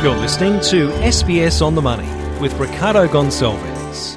You're 0.00 0.14
listening 0.14 0.60
to 0.60 0.90
SBS 1.00 1.60
on 1.60 1.74
the 1.74 1.82
Money 1.82 2.06
with 2.40 2.54
Ricardo 2.60 3.08
Gonçalves. 3.08 4.16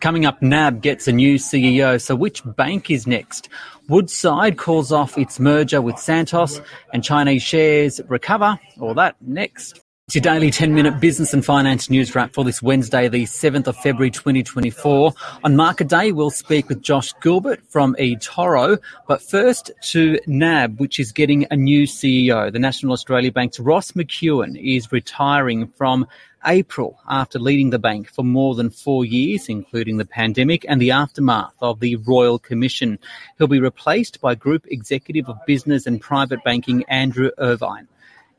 Coming 0.00 0.26
up, 0.26 0.42
NAB 0.42 0.82
gets 0.82 1.08
a 1.08 1.12
new 1.12 1.36
CEO, 1.36 1.98
so 1.98 2.14
which 2.14 2.42
bank 2.44 2.90
is 2.90 3.06
next? 3.06 3.48
Woodside 3.88 4.58
calls 4.58 4.92
off 4.92 5.16
its 5.16 5.40
merger 5.40 5.80
with 5.80 5.98
Santos, 5.98 6.60
and 6.92 7.02
Chinese 7.02 7.42
shares 7.42 8.02
recover. 8.06 8.60
All 8.80 8.92
that 8.92 9.16
next. 9.22 9.80
It's 10.08 10.14
your 10.14 10.22
daily 10.22 10.50
10 10.50 10.72
minute 10.72 11.00
business 11.00 11.34
and 11.34 11.44
finance 11.44 11.90
news 11.90 12.14
wrap 12.14 12.32
for 12.32 12.42
this 12.42 12.62
Wednesday, 12.62 13.08
the 13.08 13.24
7th 13.24 13.66
of 13.66 13.76
February 13.76 14.10
2024. 14.10 15.12
On 15.44 15.54
market 15.54 15.88
day, 15.88 16.12
we'll 16.12 16.30
speak 16.30 16.70
with 16.70 16.80
Josh 16.80 17.12
Gilbert 17.20 17.60
from 17.68 17.94
eToro. 17.96 18.78
But 19.06 19.20
first 19.20 19.70
to 19.90 20.18
NAB, 20.26 20.80
which 20.80 20.98
is 20.98 21.12
getting 21.12 21.46
a 21.50 21.56
new 21.56 21.82
CEO. 21.82 22.50
The 22.50 22.58
National 22.58 22.94
Australia 22.94 23.30
Bank's 23.30 23.60
Ross 23.60 23.92
McEwan 23.92 24.58
is 24.58 24.90
retiring 24.90 25.68
from 25.76 26.06
April 26.46 26.98
after 27.10 27.38
leading 27.38 27.68
the 27.68 27.78
bank 27.78 28.08
for 28.08 28.24
more 28.24 28.54
than 28.54 28.70
four 28.70 29.04
years, 29.04 29.50
including 29.50 29.98
the 29.98 30.06
pandemic 30.06 30.64
and 30.70 30.80
the 30.80 30.90
aftermath 30.90 31.52
of 31.60 31.80
the 31.80 31.96
Royal 31.96 32.38
Commission. 32.38 32.98
He'll 33.36 33.46
be 33.46 33.60
replaced 33.60 34.22
by 34.22 34.36
Group 34.36 34.64
Executive 34.70 35.28
of 35.28 35.36
Business 35.46 35.86
and 35.86 36.00
Private 36.00 36.42
Banking 36.44 36.82
Andrew 36.84 37.30
Irvine. 37.36 37.88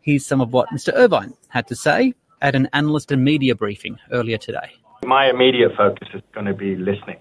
Here's 0.02 0.26
some 0.26 0.40
of 0.40 0.54
what 0.54 0.70
Mr. 0.70 0.94
Irvine 0.94 1.34
had 1.50 1.68
to 1.68 1.76
say 1.76 2.14
at 2.42 2.56
an 2.56 2.70
analyst 2.72 3.12
and 3.12 3.24
media 3.24 3.54
briefing 3.54 4.00
earlier 4.12 4.38
today. 4.38 4.72
My 5.04 5.30
immediate 5.30 5.72
focus 5.78 6.08
is 6.14 6.22
going 6.34 6.46
to 6.46 6.54
be 6.54 6.76
listening. 6.76 7.18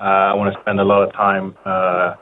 Uh, 0.00 0.04
I 0.04 0.34
want 0.34 0.54
to 0.54 0.60
spend 0.60 0.78
a 0.78 0.84
lot 0.84 1.02
of 1.02 1.12
time 1.12 1.56
uh, 1.64 2.14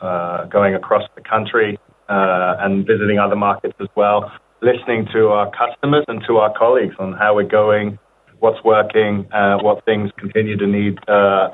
uh, 0.00 0.44
going 0.46 0.74
across 0.74 1.02
the 1.14 1.20
country 1.20 1.78
uh, 2.08 2.56
and 2.60 2.86
visiting 2.86 3.18
other 3.18 3.36
markets 3.36 3.74
as 3.80 3.88
well, 3.96 4.30
listening 4.62 5.06
to 5.12 5.28
our 5.28 5.50
customers 5.50 6.04
and 6.08 6.22
to 6.26 6.38
our 6.38 6.56
colleagues 6.56 6.94
on 6.98 7.12
how 7.12 7.34
we're 7.34 7.42
going, 7.42 7.98
what's 8.38 8.62
working, 8.64 9.28
uh, 9.32 9.58
what 9.58 9.84
things 9.84 10.10
continue 10.18 10.56
to 10.56 10.66
need 10.66 10.96
uh, 11.08 11.48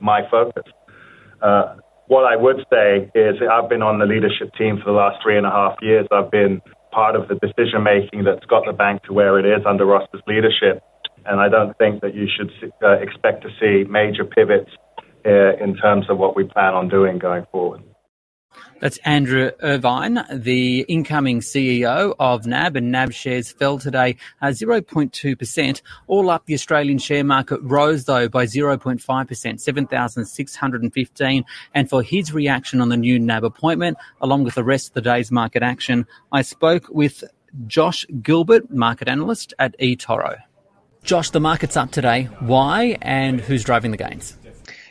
my 0.00 0.22
focus. 0.30 0.64
what 2.08 2.24
I 2.24 2.36
would 2.36 2.64
say 2.70 3.10
is 3.14 3.36
I've 3.40 3.68
been 3.68 3.82
on 3.82 3.98
the 3.98 4.06
leadership 4.06 4.52
team 4.58 4.78
for 4.78 4.86
the 4.86 4.96
last 4.96 5.22
three 5.22 5.36
and 5.36 5.46
a 5.46 5.50
half 5.50 5.76
years. 5.80 6.06
I've 6.10 6.30
been 6.30 6.60
part 6.94 7.16
of 7.16 7.28
the 7.28 7.34
decision 7.34 7.82
making 7.82 8.24
that's 8.24 8.44
got 8.46 8.64
the 8.66 8.72
bank 8.72 9.02
to 9.04 9.12
where 9.12 9.38
it 9.38 9.46
is 9.46 9.66
under 9.66 9.84
Ross's 9.84 10.22
leadership. 10.26 10.82
And 11.26 11.40
I 11.40 11.48
don't 11.48 11.76
think 11.78 12.02
that 12.02 12.14
you 12.14 12.28
should 12.28 12.52
uh, 12.82 12.92
expect 13.00 13.42
to 13.42 13.48
see 13.60 13.88
major 13.90 14.24
pivots 14.24 14.70
uh, 15.26 15.56
in 15.56 15.74
terms 15.76 16.06
of 16.08 16.18
what 16.18 16.36
we 16.36 16.44
plan 16.44 16.74
on 16.74 16.88
doing 16.88 17.18
going 17.18 17.46
forward. 17.50 17.82
That's 18.80 18.98
Andrew 18.98 19.50
Irvine, 19.62 20.24
the 20.30 20.80
incoming 20.88 21.40
CEO 21.40 22.14
of 22.18 22.46
NAB, 22.46 22.76
and 22.76 22.92
NAB 22.92 23.12
shares 23.12 23.50
fell 23.50 23.78
today 23.78 24.16
uh, 24.42 24.48
0.2%. 24.48 25.82
All 26.06 26.30
up, 26.30 26.46
the 26.46 26.54
Australian 26.54 26.98
share 26.98 27.24
market 27.24 27.60
rose, 27.62 28.04
though, 28.04 28.28
by 28.28 28.44
0.5%, 28.44 29.60
7,615. 29.60 31.44
And 31.74 31.90
for 31.90 32.02
his 32.02 32.32
reaction 32.32 32.80
on 32.80 32.88
the 32.88 32.96
new 32.96 33.18
NAB 33.18 33.44
appointment, 33.44 33.96
along 34.20 34.44
with 34.44 34.54
the 34.54 34.64
rest 34.64 34.88
of 34.88 34.94
the 34.94 35.02
day's 35.02 35.30
market 35.30 35.62
action, 35.62 36.06
I 36.32 36.42
spoke 36.42 36.88
with 36.90 37.24
Josh 37.66 38.04
Gilbert, 38.22 38.70
market 38.70 39.08
analyst 39.08 39.54
at 39.58 39.78
eToro. 39.78 40.38
Josh, 41.04 41.30
the 41.30 41.40
market's 41.40 41.76
up 41.76 41.90
today. 41.90 42.24
Why 42.40 42.96
and 43.02 43.40
who's 43.40 43.62
driving 43.62 43.90
the 43.90 43.96
gains? 43.96 44.36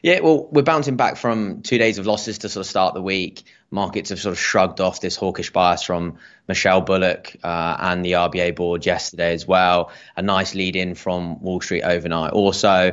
Yeah, 0.04 0.20
well, 0.20 0.50
we're 0.52 0.64
bouncing 0.64 0.98
back 0.98 1.16
from 1.16 1.62
two 1.62 1.78
days 1.78 1.98
of 1.98 2.06
losses 2.06 2.40
to 2.40 2.50
sort 2.50 2.66
of 2.66 2.70
start 2.70 2.94
the 2.94 3.02
week. 3.02 3.44
Markets 3.72 4.10
have 4.10 4.20
sort 4.20 4.34
of 4.34 4.40
shrugged 4.40 4.82
off 4.82 5.00
this 5.00 5.16
hawkish 5.16 5.54
bias 5.54 5.82
from 5.82 6.18
Michelle 6.46 6.82
Bullock 6.82 7.38
uh, 7.42 7.78
and 7.80 8.04
the 8.04 8.12
RBA 8.12 8.54
board 8.54 8.86
yesterday 8.86 9.32
as 9.32 9.48
well. 9.48 9.94
A 10.18 10.22
nice 10.22 10.56
lead 10.56 10.76
in 10.76 10.96
from 10.96 11.42
Wall 11.42 11.62
Street 11.62 11.84
overnight. 11.84 12.34
Also, 12.34 12.92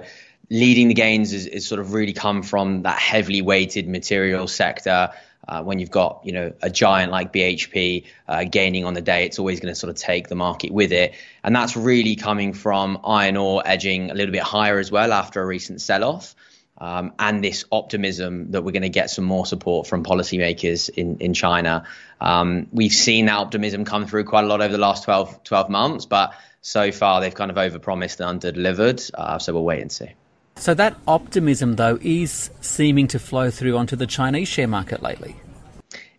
leading 0.51 0.87
the 0.87 0.95
gains 0.95 1.33
is, 1.33 1.47
is 1.47 1.67
sort 1.67 1.81
of 1.81 1.95
really 1.95 2.13
come 2.13 2.45
from 2.45 2.83
that 2.83 3.01
heavily 3.01 3.43
weighted 3.43 3.89
material 3.89 4.47
sector. 4.47 5.11
Uh, 5.49 5.65
when 5.65 5.81
you've 5.81 5.91
got 5.91 6.21
you 6.23 6.31
know 6.31 6.53
a 6.63 6.71
giant 6.71 7.11
like 7.11 7.33
BHP 7.33 8.05
uh, 8.29 8.45
gaining 8.45 8.85
on 8.85 8.95
the 8.95 9.01
day, 9.01 9.27
it's 9.27 9.41
always 9.41 9.59
going 9.59 9.75
to 9.75 9.79
sort 9.79 9.91
of 9.91 9.97
take 9.97 10.29
the 10.29 10.37
market 10.37 10.71
with 10.71 10.93
it, 10.93 11.15
and 11.43 11.57
that's 11.57 11.77
really 11.77 12.15
coming 12.15 12.53
from 12.53 13.01
iron 13.05 13.37
ore 13.37 13.63
edging 13.65 14.13
a 14.13 14.15
little 14.15 14.31
bit 14.31 14.43
higher 14.43 14.79
as 14.79 14.93
well 14.93 15.13
after 15.13 15.43
a 15.43 15.47
recent 15.47 15.81
sell-off 15.81 16.37
um, 16.81 17.13
and 17.19 17.45
this 17.45 17.65
optimism 17.71 18.53
that 18.53 18.63
we're 18.63 18.73
going 18.73 18.83
to 18.83 18.89
get 18.89 19.11
some 19.11 19.25
more 19.25 19.45
support 19.45 19.87
from 19.87 20.03
policymakers 20.03 20.89
in, 20.89 21.19
in 21.19 21.35
China. 21.35 21.85
Um, 22.21 22.69
we've 22.73 22.93
seen 22.93 23.27
that 23.27 23.37
optimism 23.37 23.85
come 23.85 24.07
through 24.07 24.25
quite 24.25 24.45
a 24.45 24.47
lot 24.47 24.63
over 24.63 24.73
the 24.73 24.79
last 24.79 25.05
12, 25.05 25.45
12 25.45 25.69
months, 25.69 26.07
but 26.07 26.35
so 26.63 26.91
far 26.91 27.21
they've 27.21 27.35
kind 27.35 27.51
of 27.51 27.57
overpromised 27.57 28.21
and 28.27 28.41
underdelivered. 28.41 29.11
Uh, 29.13 29.39
so 29.39 29.53
we'll 29.53 29.65
wait 29.65 29.83
and 29.83 29.93
see. 29.93 30.11
So 30.57 30.75
that 30.75 30.97
optimism, 31.07 31.77
though, 31.77 31.99
is 32.01 32.51
seeming 32.61 33.09
to 33.09 33.19
flow 33.19 33.51
through 33.51 33.77
onto 33.77 33.97
the 33.97 34.07
Chinese 34.07 34.49
share 34.49 34.69
market 34.69 35.03
lately. 35.03 35.37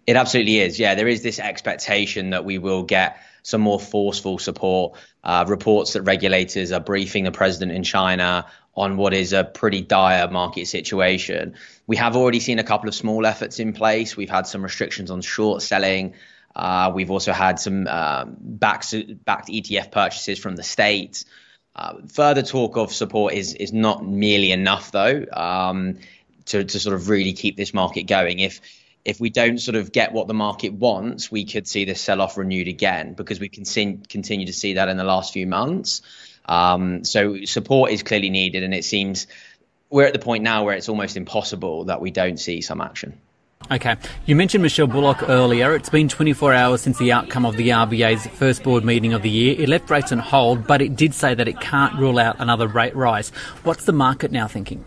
It 0.08 0.16
absolutely 0.16 0.60
is. 0.60 0.80
Yeah, 0.80 0.96
there 0.96 1.08
is 1.08 1.22
this 1.22 1.40
expectation 1.40 2.32
that 2.32 2.44
we 2.44 2.58
will 2.58 2.84
get 2.84 3.18
some 3.44 3.62
more 3.62 3.80
forceful 3.80 4.38
support. 4.40 4.98
Uh, 5.24 5.46
reports 5.48 5.94
that 5.94 6.02
regulators 6.02 6.72
are 6.72 6.80
briefing 6.80 7.24
the 7.24 7.32
president 7.32 7.72
in 7.72 7.84
China 7.84 8.46
on 8.76 8.98
what 8.98 9.14
is 9.14 9.34
a 9.34 9.44
pretty 9.44 9.82
dire 9.82 10.30
market 10.30 10.68
situation. 10.68 11.56
We 11.88 11.98
have 11.98 12.16
already 12.16 12.40
seen 12.40 12.60
a 12.60 12.64
couple 12.64 12.88
of 12.88 12.96
small 12.96 13.26
efforts 13.26 13.60
in 13.60 13.74
place. 13.74 14.16
We've 14.16 14.30
had 14.30 14.48
some 14.48 14.64
restrictions 14.64 15.12
on 15.12 15.22
short 15.22 15.62
selling. 15.62 16.16
Uh, 16.56 16.92
we've 16.94 17.12
also 17.12 17.34
had 17.34 17.60
some 17.60 17.88
um, 17.88 18.38
backed, 18.40 18.94
backed 19.26 19.50
ETF 19.50 19.92
purchases 19.92 20.40
from 20.40 20.56
the 20.56 20.64
states. 20.64 21.26
Uh, 21.76 21.96
further 22.08 22.42
talk 22.42 22.76
of 22.78 22.92
support 22.92 23.34
is 23.34 23.54
is 23.54 23.72
not 23.72 24.06
merely 24.06 24.52
enough, 24.52 24.92
though, 24.92 25.26
um, 25.32 26.00
to 26.46 26.66
to 26.66 26.80
sort 26.80 26.96
of 26.96 27.08
really 27.08 27.32
keep 27.32 27.56
this 27.56 27.74
market 27.74 28.04
going. 28.04 28.40
If 28.40 28.60
if 29.04 29.20
we 29.20 29.30
don't 29.30 29.58
sort 29.58 29.76
of 29.76 29.92
get 29.92 30.12
what 30.12 30.28
the 30.28 30.34
market 30.34 30.74
wants, 30.74 31.32
we 31.32 31.46
could 31.46 31.68
see 31.68 31.86
this 31.86 32.00
sell 32.00 32.22
off 32.22 32.38
renewed 32.38 32.68
again 32.68 33.14
because 33.14 33.40
we 33.40 33.50
can 33.50 33.66
see, 33.66 34.00
continue 34.10 34.46
to 34.46 34.54
see 34.54 34.74
that 34.74 34.90
in 34.90 34.98
the 34.98 35.04
last 35.04 35.34
few 35.34 35.48
months. 35.48 36.02
Um, 36.46 37.04
so 37.04 37.44
support 37.46 37.92
is 37.92 38.04
clearly 38.04 38.30
needed, 38.30 38.64
and 38.64 38.74
it 38.74 38.84
seems 38.84 39.28
we're 39.90 40.06
at 40.06 40.14
the 40.14 40.20
point 40.20 40.44
now 40.44 40.64
where 40.64 40.76
it's 40.76 40.90
almost 40.90 41.18
impossible 41.18 41.86
that 41.86 42.02
we 42.02 42.12
don't 42.12 42.38
see 42.38 42.62
some 42.62 42.82
action. 42.82 43.20
Okay. 43.70 43.96
You 44.26 44.36
mentioned 44.36 44.64
Michelle 44.64 44.88
Bullock 44.88 45.30
earlier. 45.30 45.76
It's 45.76 45.90
been 45.90 46.10
24 46.10 46.54
hours 46.54 46.82
since 46.82 46.98
the 46.98 47.12
outcome 47.12 47.46
of 47.46 47.58
the 47.58 47.70
RBA's 47.70 48.26
first 48.28 48.64
board 48.64 48.84
meeting 48.84 49.14
of 49.14 49.22
the 49.22 49.30
year. 49.30 49.56
It 49.58 49.70
left 49.70 49.90
rates 49.90 50.12
on 50.12 50.20
hold, 50.20 50.66
but 50.66 50.82
it 50.82 50.96
did 50.96 51.14
say 51.14 51.36
that 51.36 51.48
it 51.48 51.60
can't 51.60 51.98
rule 52.00 52.18
out 52.18 52.38
another 52.40 52.68
rate 52.68 52.96
rise. 52.96 53.30
What's 53.64 53.86
the 53.86 53.94
market 53.94 54.32
now 54.32 54.48
thinking? 54.48 54.84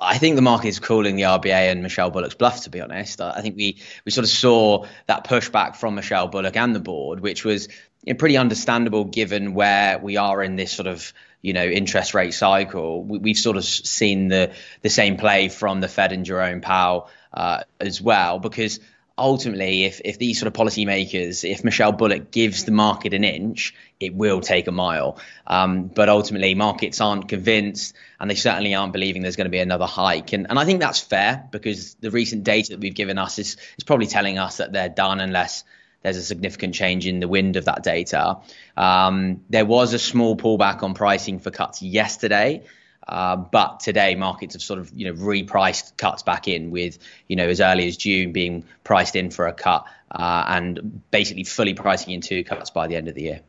I 0.00 0.18
think 0.18 0.36
the 0.36 0.42
market 0.42 0.68
is 0.68 0.78
calling 0.78 1.16
the 1.16 1.22
RBA 1.22 1.70
and 1.70 1.82
Michelle 1.82 2.10
Bullock's 2.10 2.34
bluff, 2.34 2.62
to 2.62 2.70
be 2.70 2.80
honest. 2.80 3.20
I 3.20 3.40
think 3.40 3.56
we, 3.56 3.78
we 4.04 4.12
sort 4.12 4.24
of 4.24 4.30
saw 4.30 4.86
that 5.06 5.26
pushback 5.26 5.76
from 5.76 5.94
Michelle 5.94 6.28
Bullock 6.28 6.56
and 6.56 6.74
the 6.74 6.80
board, 6.80 7.20
which 7.20 7.44
was 7.44 7.68
you 8.04 8.12
know, 8.12 8.16
pretty 8.16 8.36
understandable 8.36 9.04
given 9.04 9.54
where 9.54 9.98
we 9.98 10.16
are 10.16 10.42
in 10.42 10.56
this 10.56 10.72
sort 10.72 10.86
of 10.86 11.12
you 11.42 11.52
know 11.52 11.64
interest 11.64 12.14
rate 12.14 12.34
cycle. 12.34 13.04
We, 13.04 13.30
have 13.30 13.38
sort 13.38 13.56
of 13.56 13.64
seen 13.64 14.28
the 14.28 14.52
the 14.82 14.90
same 14.90 15.16
play 15.16 15.48
from 15.48 15.80
the 15.80 15.88
Fed 15.88 16.12
and 16.12 16.24
Jerome 16.24 16.60
Powell 16.60 17.08
uh, 17.32 17.62
as 17.80 18.00
well, 18.00 18.38
because 18.38 18.80
ultimately, 19.18 19.84
if 19.84 20.00
if 20.04 20.18
these 20.18 20.38
sort 20.38 20.48
of 20.48 20.52
policymakers, 20.52 21.48
if 21.48 21.64
Michelle 21.64 21.92
Bullock 21.92 22.30
gives 22.30 22.64
the 22.64 22.72
market 22.72 23.14
an 23.14 23.24
inch, 23.24 23.74
it 23.98 24.14
will 24.14 24.40
take 24.40 24.66
a 24.66 24.72
mile. 24.72 25.18
Um, 25.46 25.88
but 25.88 26.08
ultimately, 26.08 26.54
markets 26.54 27.00
aren't 27.00 27.28
convinced, 27.28 27.94
and 28.20 28.30
they 28.30 28.34
certainly 28.34 28.74
aren't 28.74 28.92
believing 28.92 29.22
there's 29.22 29.36
going 29.36 29.46
to 29.46 29.50
be 29.50 29.58
another 29.58 29.86
hike. 29.86 30.32
And 30.32 30.46
and 30.48 30.58
I 30.58 30.64
think 30.64 30.80
that's 30.80 31.00
fair 31.00 31.48
because 31.50 31.94
the 31.94 32.10
recent 32.10 32.44
data 32.44 32.70
that 32.72 32.80
we've 32.80 32.94
given 32.94 33.18
us 33.18 33.38
is 33.38 33.56
is 33.78 33.84
probably 33.84 34.06
telling 34.06 34.38
us 34.38 34.58
that 34.58 34.72
they're 34.72 34.88
done 34.88 35.20
unless 35.20 35.64
there's 36.02 36.18
a 36.18 36.22
significant 36.22 36.74
change 36.74 37.06
in 37.06 37.20
the 37.20 37.28
wind 37.28 37.56
of 37.56 37.64
that 37.64 37.82
data. 37.82 38.38
Um, 38.76 39.42
there 39.50 39.64
was 39.64 39.92
a 39.92 39.98
small 39.98 40.36
pullback 40.36 40.82
on 40.82 40.94
pricing 40.94 41.40
for 41.40 41.50
cuts 41.50 41.82
yesterday. 41.82 42.62
Uh, 43.06 43.36
but 43.36 43.80
today, 43.80 44.14
markets 44.14 44.54
have 44.54 44.62
sort 44.62 44.78
of 44.78 44.92
you 44.92 45.06
know 45.06 45.20
repriced 45.20 45.96
cuts 45.96 46.22
back 46.22 46.48
in, 46.48 46.70
with 46.70 46.98
you 47.28 47.36
know 47.36 47.48
as 47.48 47.60
early 47.60 47.86
as 47.86 47.96
June 47.96 48.32
being 48.32 48.64
priced 48.84 49.16
in 49.16 49.30
for 49.30 49.46
a 49.46 49.52
cut, 49.52 49.84
uh, 50.10 50.44
and 50.48 51.02
basically 51.10 51.44
fully 51.44 51.74
pricing 51.74 52.14
in 52.14 52.20
two 52.20 52.42
cuts 52.44 52.70
by 52.70 52.86
the 52.86 52.96
end 52.96 53.08
of 53.08 53.14
the 53.14 53.22
year. 53.22 53.40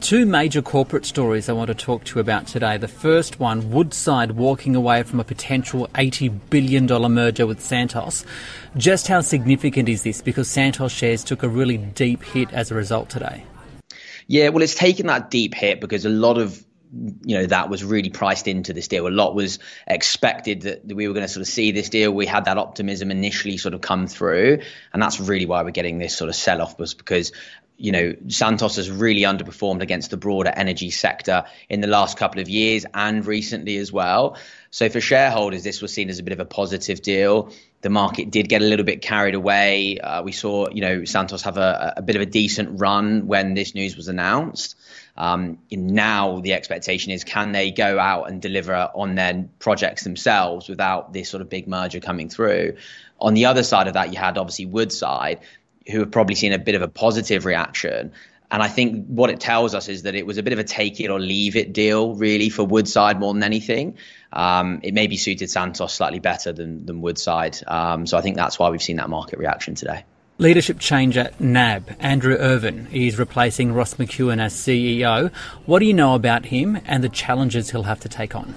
Two 0.00 0.26
major 0.26 0.62
corporate 0.62 1.04
stories 1.04 1.48
I 1.48 1.54
want 1.54 1.68
to 1.68 1.74
talk 1.74 2.04
to 2.04 2.14
you 2.14 2.20
about 2.20 2.46
today. 2.46 2.76
The 2.76 2.86
first 2.86 3.40
one, 3.40 3.72
Woodside 3.72 4.32
walking 4.32 4.76
away 4.76 5.02
from 5.02 5.18
a 5.18 5.24
potential 5.24 5.88
$80 5.94 6.38
billion 6.50 6.86
merger 7.12 7.48
with 7.48 7.60
Santos. 7.60 8.24
Just 8.76 9.08
how 9.08 9.22
significant 9.22 9.88
is 9.88 10.04
this? 10.04 10.22
Because 10.22 10.48
Santos 10.48 10.92
shares 10.92 11.24
took 11.24 11.42
a 11.42 11.48
really 11.48 11.78
deep 11.78 12.22
hit 12.22 12.52
as 12.52 12.70
a 12.70 12.76
result 12.76 13.10
today. 13.10 13.42
Yeah, 14.28 14.50
well, 14.50 14.62
it's 14.62 14.76
taken 14.76 15.06
that 15.06 15.30
deep 15.32 15.54
hit 15.54 15.80
because 15.80 16.04
a 16.04 16.10
lot 16.10 16.38
of 16.38 16.62
you 16.92 17.36
know 17.36 17.46
that 17.46 17.68
was 17.68 17.84
really 17.84 18.10
priced 18.10 18.48
into 18.48 18.72
this 18.72 18.88
deal. 18.88 19.06
A 19.06 19.10
lot 19.10 19.34
was 19.34 19.58
expected 19.86 20.62
that 20.62 20.86
we 20.86 21.06
were 21.06 21.14
going 21.14 21.26
to 21.26 21.32
sort 21.32 21.42
of 21.42 21.48
see 21.48 21.72
this 21.72 21.88
deal. 21.88 22.12
We 22.12 22.26
had 22.26 22.46
that 22.46 22.56
optimism 22.56 23.10
initially 23.10 23.58
sort 23.58 23.74
of 23.74 23.80
come 23.80 24.06
through, 24.06 24.60
and 24.92 25.02
that's 25.02 25.20
really 25.20 25.46
why 25.46 25.62
we're 25.62 25.70
getting 25.70 25.98
this 25.98 26.16
sort 26.16 26.30
of 26.30 26.36
sell 26.36 26.62
off 26.62 26.78
was 26.78 26.94
because 26.94 27.32
you 27.78 27.92
know, 27.92 28.14
Santos 28.26 28.74
has 28.74 28.90
really 28.90 29.22
underperformed 29.22 29.82
against 29.82 30.10
the 30.10 30.16
broader 30.16 30.52
energy 30.54 30.90
sector 30.90 31.44
in 31.68 31.80
the 31.80 31.86
last 31.86 32.18
couple 32.18 32.40
of 32.40 32.48
years 32.48 32.84
and 32.92 33.24
recently 33.24 33.76
as 33.76 33.92
well. 33.92 34.36
So 34.72 34.88
for 34.88 35.00
shareholders, 35.00 35.62
this 35.62 35.80
was 35.80 35.92
seen 35.92 36.10
as 36.10 36.18
a 36.18 36.24
bit 36.24 36.32
of 36.32 36.40
a 36.40 36.44
positive 36.44 37.00
deal. 37.00 37.52
The 37.80 37.88
market 37.88 38.32
did 38.32 38.48
get 38.48 38.62
a 38.62 38.64
little 38.64 38.84
bit 38.84 39.00
carried 39.00 39.36
away. 39.36 40.00
Uh, 40.00 40.24
we 40.24 40.32
saw, 40.32 40.68
you 40.70 40.80
know, 40.80 41.04
Santos 41.04 41.42
have 41.42 41.56
a, 41.56 41.94
a, 41.98 42.02
bit 42.02 42.16
of 42.16 42.22
a 42.22 42.26
decent 42.26 42.80
run 42.80 43.28
when 43.28 43.54
this 43.54 43.76
news 43.76 43.96
was 43.96 44.08
announced. 44.08 44.74
Um, 45.16 45.58
now 45.70 46.40
the 46.40 46.54
expectation 46.54 47.12
is 47.12 47.22
can 47.22 47.52
they 47.52 47.70
go 47.70 48.00
out 48.00 48.24
and 48.24 48.42
deliver 48.42 48.74
on 48.74 49.14
their 49.14 49.48
projects 49.60 50.02
themselves 50.02 50.68
without 50.68 51.12
this 51.12 51.30
sort 51.30 51.42
of 51.42 51.48
big 51.48 51.68
merger 51.68 52.00
coming 52.00 52.28
through? 52.28 52.76
On 53.20 53.34
the 53.34 53.46
other 53.46 53.62
side 53.62 53.86
of 53.86 53.94
that, 53.94 54.12
you 54.12 54.18
had 54.18 54.36
obviously 54.36 54.66
Woodside, 54.66 55.40
who 55.90 56.00
have 56.00 56.10
probably 56.10 56.34
seen 56.34 56.52
a 56.52 56.58
bit 56.58 56.74
of 56.74 56.82
a 56.82 56.88
positive 56.88 57.44
reaction. 57.44 58.12
And 58.50 58.62
I 58.62 58.68
think 58.68 59.06
what 59.06 59.28
it 59.28 59.40
tells 59.40 59.74
us 59.74 59.88
is 59.88 60.02
that 60.02 60.14
it 60.14 60.26
was 60.26 60.38
a 60.38 60.42
bit 60.42 60.52
of 60.52 60.58
a 60.58 60.64
take 60.64 61.00
it 61.00 61.10
or 61.10 61.20
leave 61.20 61.54
it 61.54 61.72
deal, 61.72 62.14
really, 62.14 62.48
for 62.48 62.64
Woodside 62.64 63.20
more 63.20 63.34
than 63.34 63.42
anything. 63.42 63.98
Um, 64.32 64.80
it 64.82 64.94
maybe 64.94 65.16
suited 65.16 65.50
Santos 65.50 65.92
slightly 65.92 66.18
better 66.18 66.52
than, 66.52 66.86
than 66.86 67.02
Woodside. 67.02 67.58
Um, 67.66 68.06
so 68.06 68.16
I 68.16 68.22
think 68.22 68.36
that's 68.36 68.58
why 68.58 68.70
we've 68.70 68.82
seen 68.82 68.96
that 68.96 69.10
market 69.10 69.38
reaction 69.38 69.74
today. 69.74 70.04
Leadership 70.38 70.78
change 70.78 71.16
at 71.16 71.38
NAB. 71.40 71.96
Andrew 71.98 72.36
Irvine, 72.36 72.86
is 72.92 73.18
replacing 73.18 73.74
Ross 73.74 73.94
McEwan 73.94 74.40
as 74.40 74.54
CEO. 74.54 75.32
What 75.66 75.80
do 75.80 75.84
you 75.84 75.94
know 75.94 76.14
about 76.14 76.46
him 76.46 76.80
and 76.86 77.02
the 77.02 77.08
challenges 77.08 77.70
he'll 77.70 77.82
have 77.82 78.00
to 78.00 78.08
take 78.08 78.36
on? 78.36 78.54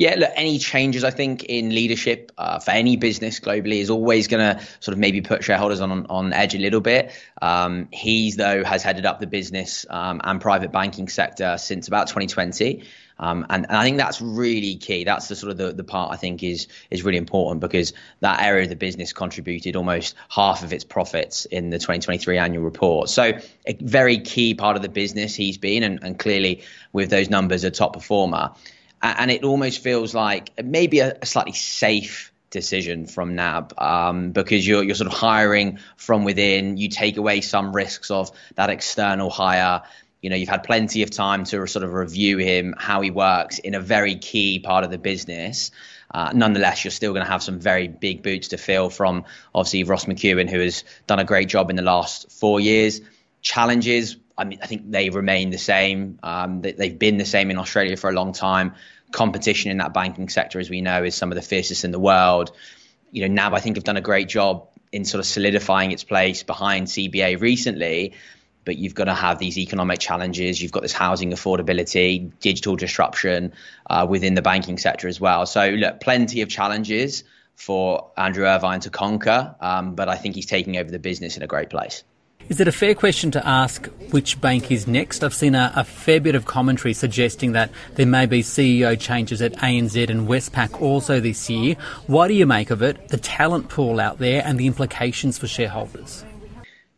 Yeah, 0.00 0.14
look, 0.16 0.30
any 0.34 0.58
changes 0.58 1.04
I 1.04 1.10
think 1.10 1.44
in 1.44 1.74
leadership 1.74 2.32
uh, 2.38 2.58
for 2.58 2.70
any 2.70 2.96
business 2.96 3.38
globally 3.38 3.80
is 3.82 3.90
always 3.90 4.28
going 4.28 4.56
to 4.56 4.64
sort 4.80 4.94
of 4.94 4.98
maybe 4.98 5.20
put 5.20 5.44
shareholders 5.44 5.82
on 5.82 6.06
on 6.06 6.32
edge 6.32 6.54
a 6.54 6.58
little 6.58 6.80
bit. 6.80 7.12
Um, 7.42 7.86
he's 7.92 8.36
though 8.36 8.64
has 8.64 8.82
headed 8.82 9.04
up 9.04 9.20
the 9.20 9.26
business 9.26 9.84
um, 9.90 10.22
and 10.24 10.40
private 10.40 10.72
banking 10.72 11.06
sector 11.10 11.58
since 11.58 11.86
about 11.86 12.06
2020. 12.06 12.82
Um, 13.18 13.44
and, 13.50 13.66
and, 13.68 13.76
I 13.76 13.84
think 13.84 13.98
that's 13.98 14.22
really 14.22 14.76
key. 14.76 15.04
That's 15.04 15.28
the 15.28 15.36
sort 15.36 15.50
of 15.50 15.58
the, 15.58 15.74
the 15.74 15.84
part 15.84 16.14
I 16.14 16.16
think 16.16 16.42
is 16.42 16.66
is 16.90 17.04
really 17.04 17.18
important 17.18 17.60
because 17.60 17.92
that 18.20 18.42
area 18.42 18.62
of 18.62 18.70
the 18.70 18.76
business 18.76 19.12
contributed 19.12 19.76
almost 19.76 20.14
half 20.30 20.64
of 20.64 20.72
its 20.72 20.82
profits 20.82 21.44
in 21.44 21.68
the 21.68 21.78
2023 21.78 22.38
annual 22.38 22.64
report. 22.64 23.10
So 23.10 23.38
a 23.66 23.74
very 23.82 24.16
key 24.16 24.54
part 24.54 24.76
of 24.76 24.82
the 24.82 24.88
business 24.88 25.34
he's 25.34 25.58
been, 25.58 25.82
and, 25.82 26.02
and 26.02 26.18
clearly 26.18 26.62
with 26.94 27.10
those 27.10 27.28
numbers, 27.28 27.64
a 27.64 27.70
top 27.70 27.92
performer 27.92 28.52
and 29.02 29.30
it 29.30 29.44
almost 29.44 29.82
feels 29.82 30.14
like 30.14 30.50
maybe 30.62 31.00
a, 31.00 31.16
a 31.22 31.26
slightly 31.26 31.52
safe 31.52 32.32
decision 32.50 33.06
from 33.06 33.36
NAB 33.36 33.72
um, 33.78 34.32
because 34.32 34.66
you're 34.66 34.82
you're 34.82 34.94
sort 34.94 35.06
of 35.06 35.16
hiring 35.16 35.78
from 35.96 36.24
within. 36.24 36.76
You 36.76 36.88
take 36.88 37.16
away 37.16 37.40
some 37.40 37.74
risks 37.74 38.10
of 38.10 38.30
that 38.56 38.70
external 38.70 39.30
hire. 39.30 39.82
You 40.20 40.28
know, 40.28 40.36
you've 40.36 40.50
had 40.50 40.64
plenty 40.64 41.02
of 41.02 41.10
time 41.10 41.44
to 41.44 41.66
sort 41.66 41.84
of 41.84 41.94
review 41.94 42.36
him, 42.36 42.74
how 42.76 43.00
he 43.00 43.10
works 43.10 43.58
in 43.58 43.74
a 43.74 43.80
very 43.80 44.16
key 44.16 44.58
part 44.58 44.84
of 44.84 44.90
the 44.90 44.98
business. 44.98 45.70
Uh, 46.12 46.32
nonetheless, 46.34 46.84
you're 46.84 46.90
still 46.90 47.12
going 47.12 47.24
to 47.24 47.30
have 47.30 47.42
some 47.42 47.60
very 47.60 47.88
big 47.88 48.22
boots 48.22 48.48
to 48.48 48.58
fill 48.58 48.90
from 48.90 49.24
obviously 49.54 49.84
Ross 49.84 50.04
McEwan, 50.04 50.50
who 50.50 50.60
has 50.60 50.84
done 51.06 51.20
a 51.20 51.24
great 51.24 51.48
job 51.48 51.70
in 51.70 51.76
the 51.76 51.82
last 51.82 52.30
four 52.32 52.60
years. 52.60 53.00
Challenges, 53.40 54.16
I 54.36 54.44
mean, 54.44 54.58
I 54.62 54.66
think 54.66 54.90
they 54.90 55.10
remain 55.10 55.50
the 55.50 55.58
same. 55.58 56.18
Um, 56.22 56.62
they, 56.62 56.88
have 56.88 56.98
been 56.98 57.18
the 57.18 57.24
same 57.24 57.50
in 57.50 57.58
Australia 57.58 57.96
for 57.96 58.08
a 58.08 58.12
long 58.12 58.32
time. 58.32 58.74
Competition 59.12 59.70
in 59.70 59.78
that 59.78 59.92
banking 59.92 60.28
sector, 60.28 60.60
as 60.60 60.70
we 60.70 60.80
know, 60.80 61.04
is 61.04 61.14
some 61.14 61.30
of 61.30 61.36
the 61.36 61.42
fiercest 61.42 61.84
in 61.84 61.90
the 61.90 61.98
world. 61.98 62.52
You 63.10 63.28
know, 63.28 63.34
NAB, 63.34 63.54
I 63.54 63.60
think, 63.60 63.76
have 63.76 63.84
done 63.84 63.96
a 63.96 64.02
great 64.02 64.28
job 64.28 64.68
in 64.92 65.04
sort 65.04 65.20
of 65.20 65.26
solidifying 65.26 65.92
its 65.92 66.04
place 66.04 66.42
behind 66.42 66.86
CBA 66.86 67.40
recently. 67.40 68.14
But 68.64 68.76
you've 68.76 68.94
got 68.94 69.04
to 69.04 69.14
have 69.14 69.38
these 69.38 69.58
economic 69.58 70.00
challenges. 70.00 70.60
You've 70.60 70.72
got 70.72 70.82
this 70.82 70.92
housing 70.92 71.32
affordability, 71.32 72.30
digital 72.40 72.76
disruption 72.76 73.52
uh, 73.88 74.06
within 74.08 74.34
the 74.34 74.42
banking 74.42 74.78
sector 74.78 75.08
as 75.08 75.20
well. 75.20 75.46
So, 75.46 75.70
look, 75.70 76.00
plenty 76.00 76.42
of 76.42 76.48
challenges 76.48 77.24
for 77.56 78.10
Andrew 78.16 78.46
Irvine 78.46 78.80
to 78.80 78.90
conquer. 78.90 79.54
Um, 79.60 79.94
but 79.94 80.08
I 80.08 80.16
think 80.16 80.34
he's 80.34 80.46
taking 80.46 80.76
over 80.76 80.90
the 80.90 80.98
business 80.98 81.36
in 81.36 81.42
a 81.42 81.46
great 81.46 81.68
place. 81.68 82.04
Is 82.48 82.58
it 82.58 82.66
a 82.66 82.72
fair 82.72 82.96
question 82.96 83.30
to 83.32 83.46
ask 83.46 83.86
which 84.10 84.40
bank 84.40 84.72
is 84.72 84.86
next? 84.88 85.22
I've 85.22 85.34
seen 85.34 85.54
a, 85.54 85.72
a, 85.76 85.84
fair 85.84 86.20
bit 86.20 86.34
of 86.34 86.46
commentary 86.46 86.94
suggesting 86.94 87.52
that 87.52 87.70
there 87.94 88.06
may 88.06 88.26
be 88.26 88.42
CEO 88.42 88.98
changes 88.98 89.40
at 89.40 89.52
ANZ 89.52 90.10
and 90.10 90.26
Westpac 90.26 90.80
also 90.80 91.20
this 91.20 91.48
year. 91.48 91.76
What 92.08 92.26
do 92.26 92.34
you 92.34 92.46
make 92.46 92.70
of 92.70 92.82
it, 92.82 93.08
the 93.08 93.18
talent 93.18 93.68
pool 93.68 94.00
out 94.00 94.18
there, 94.18 94.42
and 94.44 94.58
the 94.58 94.66
implications 94.66 95.38
for 95.38 95.46
shareholders? 95.46 96.24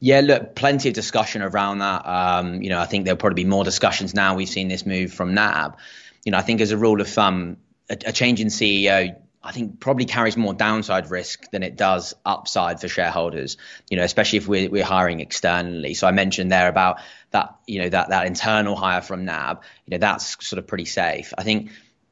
Yeah, 0.00 0.20
look, 0.20 0.54
plenty 0.54 0.88
of 0.88 0.94
discussion 0.94 1.42
around 1.42 1.78
that. 1.78 2.06
Um, 2.06 2.62
you 2.62 2.70
know, 2.70 2.80
I 2.80 2.86
think 2.86 3.04
there'll 3.04 3.18
probably 3.18 3.44
be 3.44 3.48
more 3.48 3.62
discussions 3.62 4.14
now. 4.14 4.34
We've 4.34 4.48
seen 4.48 4.68
this 4.68 4.86
move 4.86 5.12
from 5.12 5.34
NAB. 5.34 5.76
You 6.24 6.32
know, 6.32 6.38
I 6.38 6.42
think 6.42 6.60
as 6.60 6.70
a 6.70 6.76
rule 6.78 7.00
of 7.00 7.08
thumb, 7.08 7.58
a, 7.90 7.96
a 8.06 8.12
change 8.12 8.40
in 8.40 8.48
CEO 8.48 9.16
I 9.44 9.52
think 9.52 9.80
probably 9.80 10.04
carries 10.04 10.36
more 10.36 10.54
downside 10.54 11.10
risk 11.10 11.50
than 11.50 11.62
it 11.62 11.76
does 11.76 12.14
upside 12.24 12.80
for 12.80 12.88
shareholders. 12.88 13.56
You 13.90 13.96
know, 13.96 14.04
especially 14.04 14.38
if 14.38 14.48
we're, 14.48 14.70
we're 14.70 14.84
hiring 14.84 15.20
externally. 15.20 15.94
So 15.94 16.06
I 16.06 16.12
mentioned 16.12 16.52
there 16.52 16.68
about 16.68 17.00
that. 17.30 17.56
You 17.66 17.82
know, 17.82 17.88
that 17.88 18.10
that 18.10 18.26
internal 18.26 18.76
hire 18.76 19.00
from 19.00 19.24
NAB. 19.24 19.62
You 19.86 19.92
know, 19.92 19.98
that's 19.98 20.46
sort 20.46 20.58
of 20.58 20.66
pretty 20.66 20.84
safe. 20.84 21.32
I 21.36 21.42
think 21.42 21.70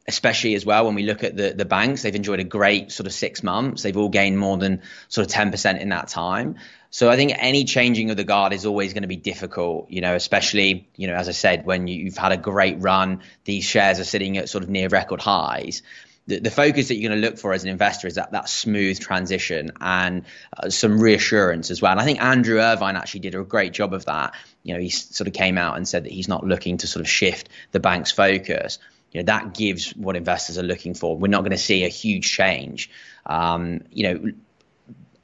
especially 0.08 0.54
as 0.54 0.66
well 0.66 0.86
when 0.86 0.94
we 0.94 1.04
look 1.04 1.22
at 1.22 1.36
the 1.36 1.52
the 1.52 1.64
banks 1.64 2.02
they've 2.02 2.14
enjoyed 2.14 2.40
a 2.40 2.44
great 2.44 2.90
sort 2.90 3.06
of 3.06 3.12
6 3.12 3.42
months 3.42 3.82
they've 3.82 3.96
all 3.96 4.08
gained 4.08 4.38
more 4.38 4.56
than 4.56 4.82
sort 5.08 5.26
of 5.26 5.32
10% 5.32 5.80
in 5.80 5.90
that 5.90 6.08
time 6.08 6.56
so 6.90 7.10
i 7.10 7.16
think 7.16 7.32
any 7.36 7.64
changing 7.64 8.10
of 8.10 8.16
the 8.16 8.24
guard 8.24 8.52
is 8.52 8.66
always 8.66 8.92
going 8.92 9.02
to 9.02 9.08
be 9.08 9.16
difficult 9.16 9.90
you 9.90 10.00
know 10.00 10.14
especially 10.14 10.88
you 10.96 11.06
know 11.06 11.14
as 11.14 11.28
i 11.28 11.32
said 11.32 11.64
when 11.64 11.86
you've 11.86 12.16
had 12.16 12.32
a 12.32 12.36
great 12.36 12.80
run 12.80 13.20
these 13.44 13.64
shares 13.64 14.00
are 14.00 14.04
sitting 14.04 14.36
at 14.38 14.48
sort 14.48 14.64
of 14.64 14.70
near 14.70 14.88
record 14.88 15.20
highs 15.20 15.82
the, 16.26 16.38
the 16.38 16.50
focus 16.50 16.88
that 16.88 16.96
you're 16.96 17.10
going 17.10 17.20
to 17.20 17.26
look 17.26 17.38
for 17.38 17.52
as 17.52 17.64
an 17.64 17.70
investor 17.70 18.06
is 18.06 18.14
that 18.14 18.32
that 18.32 18.48
smooth 18.48 19.00
transition 19.00 19.72
and 19.80 20.24
uh, 20.56 20.70
some 20.70 21.00
reassurance 21.00 21.70
as 21.70 21.82
well. 21.82 21.92
And 21.92 22.00
I 22.00 22.04
think 22.04 22.22
Andrew 22.22 22.60
Irvine 22.60 22.96
actually 22.96 23.20
did 23.20 23.34
a 23.34 23.42
great 23.42 23.72
job 23.72 23.92
of 23.92 24.04
that. 24.06 24.34
You 24.62 24.74
know, 24.74 24.80
he 24.80 24.90
sort 24.90 25.28
of 25.28 25.34
came 25.34 25.58
out 25.58 25.76
and 25.76 25.88
said 25.88 26.04
that 26.04 26.12
he's 26.12 26.28
not 26.28 26.44
looking 26.46 26.78
to 26.78 26.86
sort 26.86 27.00
of 27.00 27.08
shift 27.08 27.48
the 27.72 27.80
bank's 27.80 28.12
focus. 28.12 28.78
You 29.12 29.20
know, 29.20 29.24
that 29.26 29.54
gives 29.54 29.90
what 29.90 30.16
investors 30.16 30.56
are 30.58 30.62
looking 30.62 30.94
for. 30.94 31.16
We're 31.16 31.28
not 31.28 31.40
going 31.40 31.50
to 31.50 31.58
see 31.58 31.84
a 31.84 31.88
huge 31.88 32.30
change. 32.30 32.90
Um, 33.26 33.82
you 33.90 34.04
know, 34.04 34.32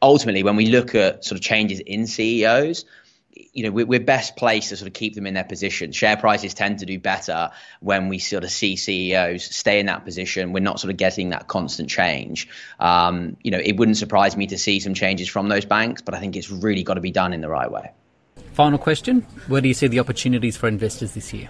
ultimately, 0.03 0.43
when 0.43 0.57
we 0.57 0.67
look 0.67 0.95
at 0.95 1.25
sort 1.25 1.39
of 1.39 1.43
changes 1.43 1.81
in 1.81 2.07
CEOs, 2.07 2.85
you 3.53 3.65
know, 3.65 3.71
we're, 3.71 4.01
best 4.01 4.37
placed 4.37 4.71
to 4.71 4.77
sort 4.77 4.87
of 4.87 4.95
keep 4.95 5.15
them 5.15 5.27
in 5.27 5.35
their 5.35 5.45
position. 5.45 5.93
Share 5.93 6.17
prices 6.17 6.55
tend 6.55 6.79
to 6.79 6.87
do 6.87 6.99
better 6.99 7.51
when 7.81 8.09
we 8.09 8.19
sort 8.19 8.45
of 8.45 8.51
see 8.51 8.77
CEOs 8.77 9.45
stay 9.45 9.81
in 9.81 9.87
that 9.87 10.05
position. 10.05 10.53
We're 10.53 10.61
not 10.61 10.81
sort 10.81 10.91
of 10.91 10.97
getting 10.97 11.31
that 11.31 11.49
constant 11.49 11.91
change. 11.91 12.49
Um, 12.79 13.37
you 13.43 13.51
know, 13.51 13.59
it 13.59 13.77
wouldn't 13.77 13.97
surprise 13.97 14.37
me 14.37 14.47
to 14.49 14.59
see 14.59 14.81
some 14.81 14.95
changes 14.95 15.29
from 15.29 15.49
those 15.49 15.65
banks, 15.65 16.03
but 16.03 16.15
I 16.15 16.21
think 16.21 16.37
it's 16.37 16.51
really 16.51 16.83
got 16.83 16.95
to 16.95 17.01
be 17.01 17.11
done 17.11 17.33
in 17.33 17.41
the 17.41 17.49
right 17.49 17.71
way. 17.71 17.91
Final 18.53 18.79
question: 18.79 19.23
Where 19.49 19.61
do 19.61 19.69
you 19.69 19.75
see 19.75 19.89
the 19.89 20.01
opportunities 20.01 20.57
for 20.57 20.69
investors 20.69 21.13
this 21.13 21.33
year? 21.33 21.49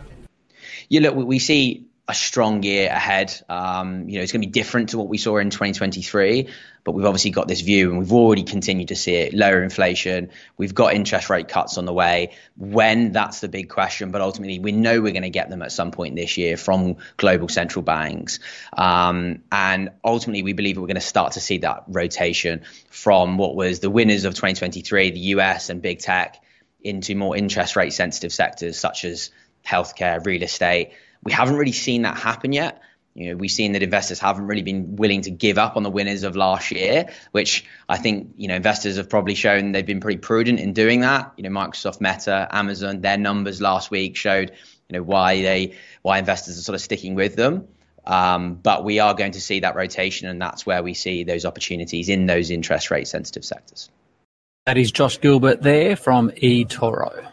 Yeah, 0.88 1.10
look, 1.10 1.26
we 1.26 1.38
see 1.38 1.86
a 2.08 2.14
strong 2.14 2.62
year 2.62 2.88
ahead. 2.88 3.34
Um, 3.48 4.08
you 4.08 4.16
know, 4.16 4.22
it's 4.22 4.30
going 4.30 4.42
to 4.42 4.46
be 4.46 4.52
different 4.52 4.90
to 4.90 4.98
what 4.98 5.08
we 5.08 5.18
saw 5.18 5.38
in 5.38 5.50
2023, 5.50 6.48
but 6.84 6.92
we've 6.92 7.04
obviously 7.04 7.32
got 7.32 7.48
this 7.48 7.62
view 7.62 7.90
and 7.90 7.98
we've 7.98 8.12
already 8.12 8.44
continued 8.44 8.88
to 8.88 8.94
see 8.94 9.14
it 9.14 9.34
lower 9.34 9.60
inflation. 9.60 10.30
We've 10.56 10.74
got 10.74 10.94
interest 10.94 11.30
rate 11.30 11.48
cuts 11.48 11.78
on 11.78 11.84
the 11.84 11.92
way. 11.92 12.36
When 12.56 13.10
that's 13.10 13.40
the 13.40 13.48
big 13.48 13.68
question, 13.68 14.12
but 14.12 14.20
ultimately 14.20 14.60
we 14.60 14.70
know 14.70 15.00
we're 15.00 15.12
going 15.12 15.22
to 15.22 15.30
get 15.30 15.50
them 15.50 15.62
at 15.62 15.72
some 15.72 15.90
point 15.90 16.14
this 16.14 16.36
year 16.36 16.56
from 16.56 16.98
global 17.16 17.48
central 17.48 17.82
banks. 17.82 18.38
Um, 18.72 19.42
and 19.50 19.90
ultimately 20.04 20.44
we 20.44 20.52
believe 20.52 20.78
we're 20.78 20.86
going 20.86 20.94
to 20.94 21.00
start 21.00 21.32
to 21.32 21.40
see 21.40 21.58
that 21.58 21.84
rotation 21.88 22.62
from 22.88 23.36
what 23.36 23.56
was 23.56 23.80
the 23.80 23.90
winners 23.90 24.24
of 24.24 24.34
2023, 24.34 25.10
the 25.10 25.18
US 25.18 25.70
and 25.70 25.82
big 25.82 25.98
tech, 25.98 26.40
into 26.80 27.16
more 27.16 27.36
interest 27.36 27.74
rate 27.74 27.92
sensitive 27.92 28.32
sectors 28.32 28.78
such 28.78 29.04
as 29.04 29.32
healthcare, 29.66 30.24
real 30.24 30.44
estate 30.44 30.92
we 31.26 31.32
haven't 31.32 31.56
really 31.56 31.72
seen 31.72 32.02
that 32.02 32.16
happen 32.16 32.52
yet. 32.52 32.80
You 33.14 33.30
know, 33.30 33.36
we've 33.36 33.50
seen 33.50 33.72
that 33.72 33.82
investors 33.82 34.20
haven't 34.20 34.46
really 34.46 34.62
been 34.62 34.94
willing 34.94 35.22
to 35.22 35.30
give 35.32 35.58
up 35.58 35.76
on 35.76 35.82
the 35.82 35.90
winners 35.90 36.22
of 36.22 36.36
last 36.36 36.70
year, 36.70 37.06
which 37.32 37.64
I 37.88 37.96
think 37.96 38.34
you 38.36 38.46
know 38.46 38.54
investors 38.54 38.96
have 38.96 39.10
probably 39.10 39.34
shown 39.34 39.72
they've 39.72 39.84
been 39.84 39.98
pretty 39.98 40.20
prudent 40.20 40.60
in 40.60 40.72
doing 40.72 41.00
that. 41.00 41.32
You 41.36 41.42
know, 41.42 41.50
Microsoft, 41.50 42.00
Meta, 42.00 42.46
Amazon, 42.52 43.00
their 43.00 43.18
numbers 43.18 43.60
last 43.60 43.90
week 43.90 44.16
showed 44.16 44.52
you 44.88 44.98
know 44.98 45.02
why 45.02 45.42
they 45.42 45.74
why 46.02 46.18
investors 46.18 46.58
are 46.58 46.62
sort 46.62 46.76
of 46.76 46.80
sticking 46.80 47.16
with 47.16 47.34
them. 47.34 47.66
Um, 48.04 48.54
but 48.54 48.84
we 48.84 49.00
are 49.00 49.14
going 49.14 49.32
to 49.32 49.40
see 49.40 49.60
that 49.60 49.74
rotation, 49.74 50.28
and 50.28 50.40
that's 50.40 50.64
where 50.64 50.84
we 50.84 50.94
see 50.94 51.24
those 51.24 51.44
opportunities 51.44 52.08
in 52.08 52.26
those 52.26 52.52
interest 52.52 52.92
rate 52.92 53.08
sensitive 53.08 53.44
sectors. 53.44 53.90
That 54.66 54.78
is 54.78 54.92
Josh 54.92 55.20
Gilbert 55.20 55.60
there 55.60 55.96
from 55.96 56.30
eToro. 56.30 57.32